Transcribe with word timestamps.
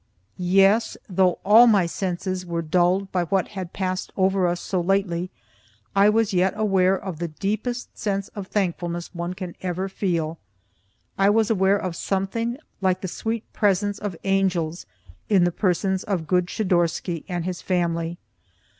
Yes, 0.39 0.97
though 1.07 1.37
all 1.45 1.67
my 1.67 1.85
senses 1.85 2.43
were 2.43 2.63
dulled 2.63 3.11
by 3.11 3.25
what 3.25 3.49
had 3.49 3.71
passed 3.71 4.11
over 4.17 4.47
us 4.47 4.59
so 4.59 4.81
lately, 4.81 5.29
I 5.95 6.09
was 6.09 6.33
yet 6.33 6.55
aware 6.57 6.97
of 6.97 7.19
the 7.19 7.27
deepest 7.27 7.95
sense 7.95 8.27
of 8.29 8.47
thankfulness 8.47 9.13
one 9.13 9.35
can 9.35 9.55
ever 9.61 9.87
feel. 9.87 10.39
I 11.19 11.29
was 11.29 11.51
aware 11.51 11.77
of 11.77 11.95
something 11.95 12.57
like 12.81 13.01
the 13.01 13.07
sweet 13.07 13.43
presence 13.53 13.99
of 13.99 14.15
angels 14.23 14.87
in 15.29 15.43
the 15.43 15.51
persons 15.51 16.01
of 16.03 16.25
good 16.25 16.47
Schidorsky 16.47 17.23
and 17.29 17.45
his 17.45 17.61
family. 17.61 18.17